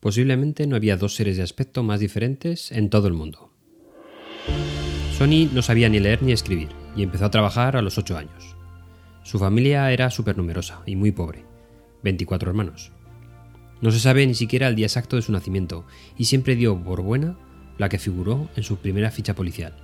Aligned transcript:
Posiblemente 0.00 0.66
no 0.66 0.76
había 0.76 0.96
dos 0.96 1.16
seres 1.16 1.36
de 1.36 1.42
aspecto 1.42 1.82
más 1.82 2.00
diferentes 2.00 2.70
en 2.72 2.88
todo 2.90 3.08
el 3.08 3.14
mundo. 3.14 3.52
Sonny 5.16 5.50
no 5.52 5.62
sabía 5.62 5.88
ni 5.88 5.98
leer 5.98 6.22
ni 6.22 6.32
escribir 6.32 6.68
y 6.94 7.02
empezó 7.02 7.24
a 7.24 7.30
trabajar 7.30 7.76
a 7.76 7.82
los 7.82 7.98
8 7.98 8.16
años. 8.16 8.56
Su 9.24 9.38
familia 9.38 9.90
era 9.92 10.08
numerosa 10.36 10.82
y 10.86 10.94
muy 10.94 11.10
pobre, 11.10 11.44
24 12.04 12.48
hermanos. 12.48 12.92
No 13.80 13.90
se 13.90 13.98
sabe 13.98 14.26
ni 14.26 14.34
siquiera 14.34 14.68
el 14.68 14.76
día 14.76 14.86
exacto 14.86 15.16
de 15.16 15.22
su 15.22 15.32
nacimiento 15.32 15.84
y 16.16 16.26
siempre 16.26 16.56
dio 16.56 16.82
por 16.82 17.02
buena 17.02 17.36
la 17.78 17.88
que 17.88 17.98
figuró 17.98 18.48
en 18.56 18.62
su 18.62 18.78
primera 18.78 19.10
ficha 19.10 19.34
policial. 19.34 19.74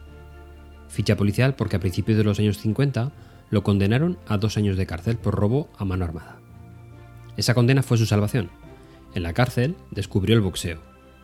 Ficha 0.88 1.16
policial 1.16 1.56
porque 1.56 1.76
a 1.76 1.80
principios 1.80 2.18
de 2.18 2.24
los 2.24 2.38
años 2.38 2.58
50 2.58 3.12
lo 3.50 3.62
condenaron 3.62 4.18
a 4.26 4.38
dos 4.38 4.56
años 4.56 4.76
de 4.76 4.86
cárcel 4.86 5.16
por 5.16 5.34
robo 5.34 5.68
a 5.76 5.84
mano 5.84 6.04
armada. 6.04 6.38
Esa 7.36 7.54
condena 7.54 7.82
fue 7.82 7.98
su 7.98 8.06
salvación. 8.06 8.50
En 9.14 9.22
la 9.22 9.32
cárcel 9.32 9.76
descubrió 9.90 10.34
el 10.34 10.42
boxeo 10.42 10.80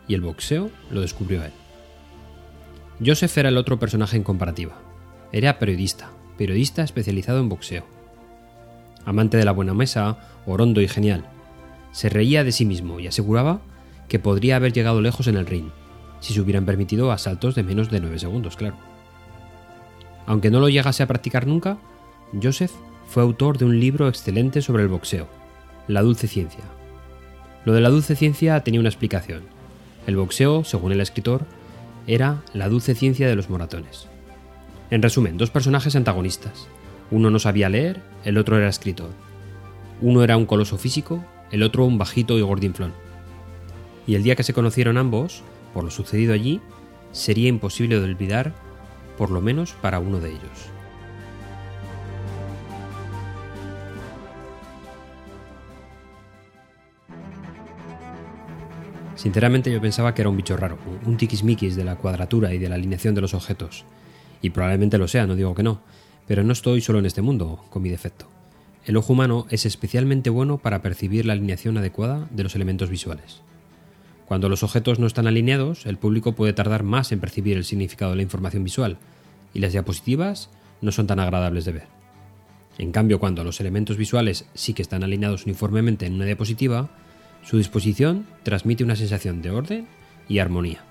y 0.07 0.13
el 0.13 0.21
boxeo 0.21 0.71
lo 0.89 1.01
descubrió 1.01 1.43
él. 1.43 1.51
Joseph 3.05 3.37
era 3.37 3.49
el 3.49 3.57
otro 3.57 3.79
personaje 3.79 4.17
en 4.17 4.23
comparativa. 4.23 4.77
Era 5.31 5.59
periodista, 5.59 6.09
periodista 6.37 6.83
especializado 6.83 7.39
en 7.39 7.49
boxeo. 7.49 7.85
Amante 9.05 9.37
de 9.37 9.45
la 9.45 9.51
buena 9.51 9.73
mesa, 9.73 10.19
orondo 10.45 10.81
y 10.81 10.87
genial. 10.87 11.25
Se 11.91 12.09
reía 12.09 12.43
de 12.43 12.51
sí 12.51 12.65
mismo 12.65 12.99
y 12.99 13.07
aseguraba 13.07 13.61
que 14.07 14.19
podría 14.19 14.57
haber 14.57 14.73
llegado 14.73 15.01
lejos 15.01 15.27
en 15.27 15.37
el 15.37 15.45
ring, 15.45 15.69
si 16.19 16.33
se 16.33 16.41
hubieran 16.41 16.65
permitido 16.65 17.11
asaltos 17.11 17.55
de 17.55 17.63
menos 17.63 17.89
de 17.89 17.99
9 17.99 18.19
segundos, 18.19 18.55
claro. 18.55 18.77
Aunque 20.25 20.51
no 20.51 20.59
lo 20.59 20.69
llegase 20.69 21.03
a 21.03 21.07
practicar 21.07 21.47
nunca, 21.47 21.77
Joseph 22.41 22.71
fue 23.07 23.23
autor 23.23 23.57
de 23.57 23.65
un 23.65 23.79
libro 23.79 24.07
excelente 24.07 24.61
sobre 24.61 24.83
el 24.83 24.89
boxeo, 24.89 25.27
La 25.87 26.01
Dulce 26.01 26.27
Ciencia. 26.27 26.63
Lo 27.63 27.73
de 27.73 27.81
la 27.81 27.89
dulce 27.89 28.15
ciencia 28.15 28.59
tenía 28.61 28.79
una 28.79 28.89
explicación. 28.89 29.43
El 30.07 30.15
boxeo, 30.15 30.63
según 30.63 30.91
el 30.91 31.01
escritor, 31.01 31.45
era 32.07 32.41
la 32.53 32.69
dulce 32.69 32.95
ciencia 32.95 33.27
de 33.27 33.35
los 33.35 33.49
moratones. 33.49 34.07
En 34.89 35.01
resumen, 35.01 35.37
dos 35.37 35.51
personajes 35.51 35.95
antagonistas. 35.95 36.67
Uno 37.11 37.29
no 37.29 37.37
sabía 37.37 37.69
leer, 37.69 38.01
el 38.25 38.37
otro 38.37 38.57
era 38.57 38.67
escritor. 38.67 39.11
Uno 40.01 40.23
era 40.23 40.37
un 40.37 40.47
coloso 40.47 40.77
físico, 40.77 41.23
el 41.51 41.61
otro 41.61 41.85
un 41.85 41.99
bajito 41.99 42.37
y 42.37 42.41
gordinflón. 42.41 42.93
Y 44.07 44.15
el 44.15 44.23
día 44.23 44.35
que 44.35 44.43
se 44.43 44.53
conocieron 44.53 44.97
ambos, 44.97 45.43
por 45.73 45.83
lo 45.83 45.91
sucedido 45.91 46.33
allí, 46.33 46.61
sería 47.11 47.49
imposible 47.49 47.99
de 47.99 48.05
olvidar, 48.05 48.53
por 49.17 49.29
lo 49.29 49.41
menos 49.41 49.73
para 49.73 49.99
uno 49.99 50.19
de 50.19 50.29
ellos. 50.29 50.71
Sinceramente 59.21 59.71
yo 59.71 59.79
pensaba 59.79 60.15
que 60.15 60.23
era 60.23 60.29
un 60.29 60.35
bicho 60.35 60.57
raro, 60.57 60.79
un 61.05 61.15
tiquismiquis 61.15 61.75
de 61.75 61.83
la 61.83 61.95
cuadratura 61.95 62.55
y 62.55 62.57
de 62.57 62.67
la 62.67 62.73
alineación 62.73 63.13
de 63.13 63.21
los 63.21 63.35
objetos. 63.35 63.85
Y 64.41 64.49
probablemente 64.49 64.97
lo 64.97 65.07
sea, 65.07 65.27
no 65.27 65.35
digo 65.35 65.53
que 65.53 65.61
no, 65.61 65.79
pero 66.25 66.43
no 66.43 66.51
estoy 66.51 66.81
solo 66.81 66.97
en 66.97 67.05
este 67.05 67.21
mundo, 67.21 67.63
con 67.69 67.83
mi 67.83 67.89
defecto. 67.89 68.27
El 68.83 68.97
ojo 68.97 69.13
humano 69.13 69.45
es 69.51 69.67
especialmente 69.67 70.31
bueno 70.31 70.57
para 70.57 70.81
percibir 70.81 71.27
la 71.27 71.33
alineación 71.33 71.77
adecuada 71.77 72.29
de 72.31 72.41
los 72.41 72.55
elementos 72.55 72.89
visuales. 72.89 73.43
Cuando 74.25 74.49
los 74.49 74.63
objetos 74.63 74.97
no 74.97 75.05
están 75.05 75.27
alineados, 75.27 75.85
el 75.85 75.99
público 75.99 76.31
puede 76.31 76.53
tardar 76.53 76.81
más 76.81 77.11
en 77.11 77.19
percibir 77.19 77.57
el 77.57 77.63
significado 77.63 78.09
de 78.09 78.17
la 78.17 78.23
información 78.23 78.63
visual, 78.63 78.97
y 79.53 79.59
las 79.59 79.73
diapositivas 79.73 80.49
no 80.81 80.91
son 80.91 81.05
tan 81.05 81.19
agradables 81.19 81.65
de 81.65 81.73
ver. 81.73 81.87
En 82.79 82.91
cambio, 82.91 83.19
cuando 83.19 83.43
los 83.43 83.59
elementos 83.59 83.97
visuales 83.97 84.47
sí 84.55 84.73
que 84.73 84.81
están 84.81 85.03
alineados 85.03 85.45
uniformemente 85.45 86.07
en 86.07 86.15
una 86.15 86.25
diapositiva, 86.25 86.89
su 87.43 87.57
disposición 87.57 88.25
transmite 88.43 88.83
una 88.83 88.95
sensación 88.95 89.41
de 89.41 89.51
orden 89.51 89.87
y 90.27 90.39
armonía. 90.39 90.83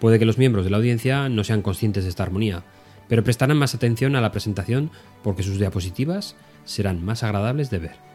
Puede 0.00 0.18
que 0.18 0.24
los 0.24 0.38
miembros 0.38 0.64
de 0.64 0.70
la 0.70 0.78
audiencia 0.78 1.28
no 1.28 1.44
sean 1.44 1.62
conscientes 1.62 2.04
de 2.04 2.10
esta 2.10 2.22
armonía, 2.22 2.62
pero 3.08 3.24
prestarán 3.24 3.58
más 3.58 3.74
atención 3.74 4.16
a 4.16 4.20
la 4.20 4.32
presentación 4.32 4.90
porque 5.22 5.42
sus 5.42 5.58
diapositivas 5.58 6.36
serán 6.64 7.04
más 7.04 7.22
agradables 7.22 7.68
de 7.70 7.78
ver. 7.78 8.10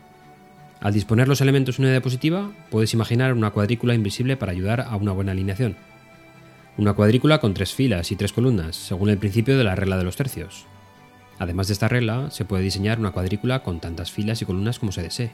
Al 0.82 0.94
disponer 0.94 1.28
los 1.28 1.42
elementos 1.42 1.78
en 1.78 1.86
una 1.86 1.92
diapositiva, 1.92 2.52
puedes 2.70 2.94
imaginar 2.94 3.34
una 3.34 3.52
cuadrícula 3.52 3.94
invisible 3.94 4.38
para 4.38 4.52
ayudar 4.52 4.82
a 4.82 4.96
una 4.96 5.12
buena 5.12 5.32
alineación. 5.32 5.76
Una 6.78 6.94
cuadrícula 6.94 7.40
con 7.40 7.54
tres 7.54 7.74
filas 7.74 8.12
y 8.12 8.16
tres 8.16 8.34
columnas, 8.34 8.76
según 8.76 9.10
el 9.10 9.18
principio 9.18 9.58
de 9.58 9.64
la 9.64 9.76
regla 9.76 9.98
de 9.98 10.04
los 10.04 10.16
tercios. 10.16 10.66
Además 11.40 11.68
de 11.68 11.74
esta 11.74 11.88
regla, 11.88 12.32
se 12.32 12.46
puede 12.46 12.64
diseñar 12.64 13.00
una 13.00 13.12
cuadrícula 13.12 13.64
con 13.64 13.80
tantas 13.80 14.12
filas 14.12 14.42
y 14.42 14.46
columnas 14.46 14.80
como 14.80 14.92
se 14.92 15.02
desee. 15.02 15.32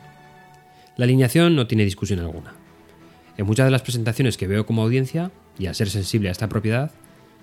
La 0.98 1.06
alineación 1.06 1.56
no 1.56 1.68
tiene 1.68 1.86
discusión 1.86 2.20
alguna. 2.20 2.54
En 3.38 3.46
muchas 3.46 3.66
de 3.66 3.72
las 3.72 3.82
presentaciones 3.82 4.38
que 4.38 4.48
veo 4.48 4.66
como 4.66 4.84
audiencia, 4.84 5.32
y 5.58 5.68
al 5.68 5.76
ser 5.76 5.90
sensible 5.90 6.30
a 6.30 6.32
esta 6.32 6.50
propiedad, 6.50 6.92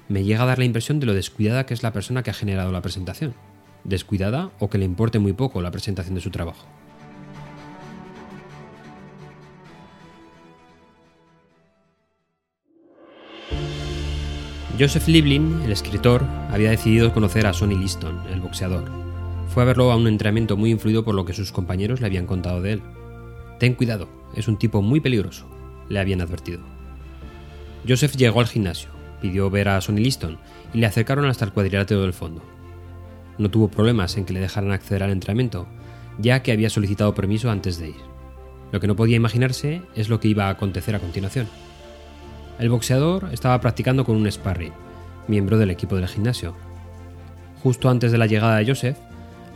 me 0.08 0.22
llega 0.22 0.42
a 0.42 0.46
dar 0.46 0.58
la 0.58 0.64
impresión 0.64 1.00
de 1.00 1.06
lo 1.06 1.14
descuidada 1.14 1.64
que 1.64 1.74
es 1.74 1.82
la 1.82 1.92
persona 1.92 2.22
que 2.22 2.30
ha 2.30 2.34
generado 2.34 2.72
la 2.72 2.82
presentación. 2.82 3.34
Descuidada 3.84 4.50
o 4.58 4.68
que 4.68 4.78
le 4.78 4.84
importe 4.84 5.18
muy 5.18 5.32
poco 5.32 5.62
la 5.62 5.70
presentación 5.70 6.14
de 6.14 6.20
su 6.20 6.30
trabajo. 6.30 6.66
Joseph 14.78 15.08
Liebling, 15.08 15.62
el 15.64 15.72
escritor, 15.72 16.24
había 16.50 16.70
decidido 16.70 17.12
conocer 17.12 17.46
a 17.46 17.52
Sonny 17.52 17.76
Liston, 17.76 18.22
el 18.30 18.40
boxeador. 18.40 18.88
Fue 19.48 19.64
a 19.64 19.66
verlo 19.66 19.90
a 19.90 19.96
un 19.96 20.06
entrenamiento 20.06 20.56
muy 20.56 20.70
influido 20.70 21.04
por 21.04 21.16
lo 21.16 21.24
que 21.24 21.32
sus 21.32 21.50
compañeros 21.50 22.00
le 22.00 22.06
habían 22.06 22.26
contado 22.26 22.62
de 22.62 22.74
él. 22.74 22.82
Ten 23.58 23.74
cuidado, 23.74 24.08
es 24.34 24.46
un 24.48 24.56
tipo 24.56 24.82
muy 24.82 25.00
peligroso, 25.00 25.46
le 25.88 25.98
habían 25.98 26.20
advertido. 26.20 26.60
Joseph 27.86 28.16
llegó 28.16 28.40
al 28.40 28.46
gimnasio, 28.46 28.90
pidió 29.20 29.50
ver 29.50 29.68
a 29.68 29.80
Sonny 29.80 30.02
Liston 30.02 30.38
y 30.72 30.78
le 30.78 30.86
acercaron 30.86 31.26
hasta 31.26 31.44
el 31.44 31.52
cuadrilátero 31.52 32.02
del 32.02 32.12
fondo. 32.12 32.42
No 33.38 33.50
tuvo 33.50 33.68
problemas 33.68 34.16
en 34.16 34.24
que 34.24 34.32
le 34.32 34.40
dejaran 34.40 34.72
acceder 34.72 35.02
al 35.02 35.10
entrenamiento, 35.10 35.66
ya 36.18 36.42
que 36.42 36.52
había 36.52 36.70
solicitado 36.70 37.14
permiso 37.14 37.50
antes 37.50 37.78
de 37.78 37.90
ir. 37.90 38.08
Lo 38.72 38.80
que 38.80 38.86
no 38.86 38.96
podía 38.96 39.16
imaginarse 39.16 39.82
es 39.94 40.08
lo 40.08 40.20
que 40.20 40.28
iba 40.28 40.46
a 40.46 40.50
acontecer 40.50 40.94
a 40.94 41.00
continuación. 41.00 41.48
El 42.58 42.70
boxeador 42.70 43.28
estaba 43.32 43.60
practicando 43.60 44.04
con 44.04 44.16
un 44.16 44.30
sparring, 44.30 44.72
miembro 45.28 45.58
del 45.58 45.70
equipo 45.70 45.96
del 45.96 46.08
gimnasio. 46.08 46.54
Justo 47.62 47.88
antes 47.88 48.12
de 48.12 48.18
la 48.18 48.26
llegada 48.26 48.56
de 48.56 48.66
Joseph, 48.66 48.98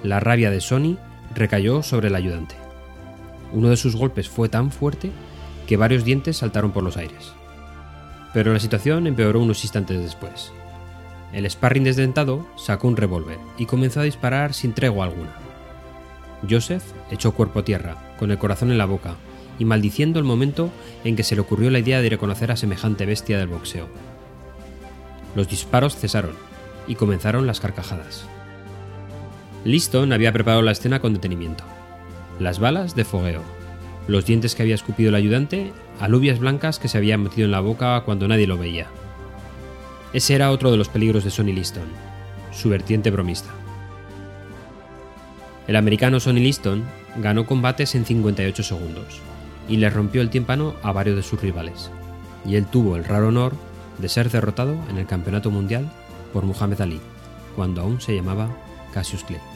la 0.03 0.21
rabia 0.21 0.51
de 0.51 0.61
Sonny 0.61 0.99
recayó 1.35 1.83
sobre 1.83 2.09
el 2.09 2.15
ayudante. 2.15 2.62
Uno 3.53 3.69
de 3.69 3.77
sus 3.77 3.97
golpes 3.97 4.29
fue 4.29 4.49
tan 4.49 4.71
fuerte 4.71 5.11
que 5.67 5.77
varios 5.77 6.05
dientes 6.05 6.39
saltaron 6.39 6.73
por 6.73 6.83
los 6.83 6.97
aires. 6.97 7.33
Pero 8.33 8.53
la 8.53 8.61
situación 8.61 9.07
empeoró 9.07 9.41
unos 9.41 9.63
instantes 9.63 10.01
después. 10.01 10.53
El 11.33 11.49
sparring 11.49 11.85
desdentado 11.85 12.47
sacó 12.57 12.89
un 12.89 12.97
revólver 12.97 13.39
y 13.59 13.67
comenzó 13.67 14.01
a 14.01 14.05
disparar 14.05 14.55
sin 14.55 14.73
tregua 14.73 15.07
alguna. 15.07 15.33
Joseph 16.49 16.83
echó 17.11 17.33
cuerpo 17.33 17.61
a 17.61 17.65
tierra, 17.65 17.97
con 18.19 18.31
el 18.31 18.39
corazón 18.39 18.71
en 18.71 18.79
la 18.79 18.87
boca, 18.87 19.17
y 19.59 19.65
maldiciendo 19.65 20.19
el 20.19 20.25
momento 20.25 20.71
en 21.05 21.15
que 21.15 21.23
se 21.23 21.35
le 21.35 21.43
ocurrió 21.43 21.71
la 21.71 21.79
idea 21.79 22.01
de 22.01 22.09
reconocer 22.09 22.51
a 22.51 22.57
semejante 22.57 23.07
bestia 23.07 23.39
del 23.39 23.49
boxeo. 23.49 23.87
Los 25.37 25.49
disparos 25.49 25.97
cesaron 25.97 26.35
y 26.87 26.97
comenzaron 26.97 27.47
las 27.47 27.61
carcajadas. 27.61 28.25
Liston 29.65 30.13
había 30.13 30.33
preparado 30.33 30.63
la 30.63 30.73
escena 30.73 31.01
con 31.01 31.13
detenimiento 31.13 31.65
las 32.39 32.59
balas 32.59 32.95
de 32.95 33.05
fogueo, 33.05 33.43
los 34.07 34.27
dientes 34.27 34.55
que 34.55 34.63
había 34.63 34.75
escupido 34.75 35.11
el 35.11 35.15
ayudante, 35.15 35.73
alubias 36.01 36.39
blancas 36.39 36.79
que 36.79 36.89
se 36.89 36.99
habían 36.99 37.23
metido 37.23 37.45
en 37.45 37.53
la 37.53 37.61
boca 37.61 38.01
cuando 38.05 38.29
nadie 38.29 38.47
lo 38.47 38.59
veía. 38.59 38.89
Ese 40.13 40.35
era 40.35 40.51
otro 40.51 40.71
de 40.71 40.77
los 40.77 40.89
peligros 40.89 41.25
de 41.25 41.31
Sonny 41.31 41.53
Liston, 41.53 41.89
su 42.53 42.69
vertiente 42.69 43.11
bromista. 43.11 43.51
El 45.67 45.77
americano 45.77 46.21
Sonny 46.21 46.41
Liston 46.41 46.85
ganó 47.17 47.47
combates 47.47 47.95
en 47.95 48.05
58 48.05 48.63
segundos 48.63 49.21
y 49.69 49.77
le 49.77 49.91
rompió 49.91 50.21
el 50.21 50.31
tímpano 50.31 50.75
a 50.83 50.93
varios 50.93 51.17
de 51.17 51.23
sus 51.23 51.41
rivales, 51.41 51.91
y 52.45 52.57
él 52.57 52.67
tuvo 52.67 52.97
el 52.97 53.05
raro 53.05 53.29
honor 53.29 53.55
de 53.99 54.09
ser 54.09 54.31
derrotado 54.31 54.77
en 54.91 54.99
el 54.99 55.07
Campeonato 55.07 55.51
Mundial 55.51 55.91
por 56.33 56.45
Muhammad 56.45 56.81
Ali, 56.81 57.01
cuando 57.55 57.83
aún 57.83 58.01
se 58.01 58.15
llamaba 58.15 58.49
Cassius 58.93 59.25
Clay. 59.25 59.52